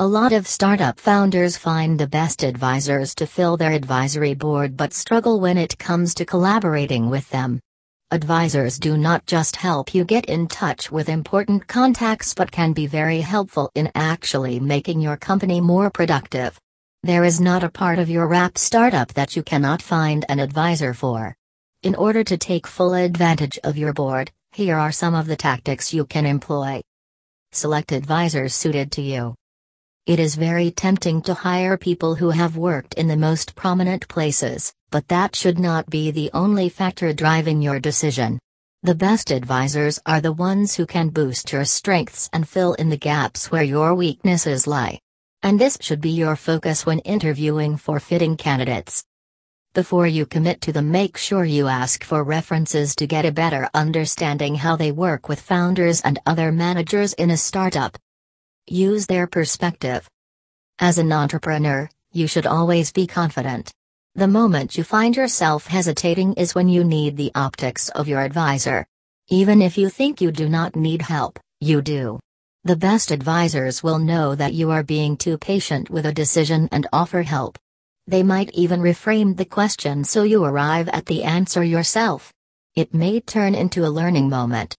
A 0.00 0.06
lot 0.06 0.32
of 0.32 0.46
startup 0.46 1.00
founders 1.00 1.56
find 1.56 1.98
the 1.98 2.06
best 2.06 2.44
advisors 2.44 3.16
to 3.16 3.26
fill 3.26 3.56
their 3.56 3.72
advisory 3.72 4.32
board 4.32 4.76
but 4.76 4.92
struggle 4.92 5.40
when 5.40 5.58
it 5.58 5.76
comes 5.76 6.14
to 6.14 6.24
collaborating 6.24 7.10
with 7.10 7.28
them. 7.30 7.58
Advisors 8.12 8.78
do 8.78 8.96
not 8.96 9.26
just 9.26 9.56
help 9.56 9.92
you 9.92 10.04
get 10.04 10.26
in 10.26 10.46
touch 10.46 10.92
with 10.92 11.08
important 11.08 11.66
contacts 11.66 12.32
but 12.32 12.52
can 12.52 12.72
be 12.72 12.86
very 12.86 13.20
helpful 13.20 13.72
in 13.74 13.90
actually 13.96 14.60
making 14.60 15.00
your 15.00 15.16
company 15.16 15.60
more 15.60 15.90
productive. 15.90 16.56
There 17.02 17.24
is 17.24 17.40
not 17.40 17.64
a 17.64 17.68
part 17.68 17.98
of 17.98 18.08
your 18.08 18.28
wrap 18.28 18.56
startup 18.56 19.12
that 19.14 19.34
you 19.34 19.42
cannot 19.42 19.82
find 19.82 20.24
an 20.28 20.38
advisor 20.38 20.94
for. 20.94 21.34
In 21.82 21.96
order 21.96 22.22
to 22.22 22.38
take 22.38 22.68
full 22.68 22.94
advantage 22.94 23.58
of 23.64 23.76
your 23.76 23.92
board, 23.92 24.30
here 24.52 24.76
are 24.76 24.92
some 24.92 25.16
of 25.16 25.26
the 25.26 25.34
tactics 25.34 25.92
you 25.92 26.04
can 26.04 26.24
employ. 26.24 26.82
Select 27.50 27.90
advisors 27.90 28.54
suited 28.54 28.92
to 28.92 29.02
you. 29.02 29.34
It 30.08 30.18
is 30.18 30.36
very 30.36 30.70
tempting 30.70 31.20
to 31.24 31.34
hire 31.34 31.76
people 31.76 32.14
who 32.14 32.30
have 32.30 32.56
worked 32.56 32.94
in 32.94 33.08
the 33.08 33.16
most 33.18 33.54
prominent 33.54 34.08
places, 34.08 34.72
but 34.90 35.06
that 35.08 35.36
should 35.36 35.58
not 35.58 35.90
be 35.90 36.10
the 36.10 36.30
only 36.32 36.70
factor 36.70 37.12
driving 37.12 37.60
your 37.60 37.78
decision. 37.78 38.38
The 38.82 38.94
best 38.94 39.30
advisors 39.30 40.00
are 40.06 40.22
the 40.22 40.32
ones 40.32 40.74
who 40.74 40.86
can 40.86 41.10
boost 41.10 41.52
your 41.52 41.66
strengths 41.66 42.30
and 42.32 42.48
fill 42.48 42.72
in 42.72 42.88
the 42.88 42.96
gaps 42.96 43.50
where 43.50 43.62
your 43.62 43.94
weaknesses 43.94 44.66
lie. 44.66 44.98
And 45.42 45.60
this 45.60 45.76
should 45.82 46.00
be 46.00 46.12
your 46.12 46.36
focus 46.36 46.86
when 46.86 47.00
interviewing 47.00 47.76
for 47.76 48.00
fitting 48.00 48.38
candidates. 48.38 49.04
Before 49.74 50.06
you 50.06 50.24
commit 50.24 50.62
to 50.62 50.72
them, 50.72 50.90
make 50.90 51.18
sure 51.18 51.44
you 51.44 51.66
ask 51.66 52.02
for 52.02 52.24
references 52.24 52.96
to 52.96 53.06
get 53.06 53.26
a 53.26 53.30
better 53.30 53.68
understanding 53.74 54.54
how 54.54 54.74
they 54.74 54.90
work 54.90 55.28
with 55.28 55.38
founders 55.38 56.00
and 56.00 56.18
other 56.24 56.50
managers 56.50 57.12
in 57.12 57.28
a 57.28 57.36
startup. 57.36 57.98
Use 58.70 59.06
their 59.06 59.26
perspective. 59.26 60.06
As 60.78 60.98
an 60.98 61.10
entrepreneur, 61.10 61.88
you 62.12 62.26
should 62.26 62.44
always 62.44 62.92
be 62.92 63.06
confident. 63.06 63.72
The 64.14 64.28
moment 64.28 64.76
you 64.76 64.84
find 64.84 65.16
yourself 65.16 65.66
hesitating 65.66 66.34
is 66.34 66.54
when 66.54 66.68
you 66.68 66.84
need 66.84 67.16
the 67.16 67.32
optics 67.34 67.88
of 67.88 68.08
your 68.08 68.20
advisor. 68.20 68.86
Even 69.28 69.62
if 69.62 69.78
you 69.78 69.88
think 69.88 70.20
you 70.20 70.30
do 70.30 70.50
not 70.50 70.76
need 70.76 71.00
help, 71.00 71.38
you 71.60 71.80
do. 71.80 72.20
The 72.64 72.76
best 72.76 73.10
advisors 73.10 73.82
will 73.82 73.98
know 73.98 74.34
that 74.34 74.52
you 74.52 74.70
are 74.70 74.82
being 74.82 75.16
too 75.16 75.38
patient 75.38 75.88
with 75.88 76.04
a 76.04 76.12
decision 76.12 76.68
and 76.70 76.86
offer 76.92 77.22
help. 77.22 77.58
They 78.06 78.22
might 78.22 78.50
even 78.52 78.80
reframe 78.80 79.36
the 79.36 79.46
question 79.46 80.04
so 80.04 80.24
you 80.24 80.44
arrive 80.44 80.90
at 80.90 81.06
the 81.06 81.24
answer 81.24 81.64
yourself. 81.64 82.34
It 82.74 82.92
may 82.92 83.20
turn 83.20 83.54
into 83.54 83.86
a 83.86 83.88
learning 83.88 84.28
moment. 84.28 84.76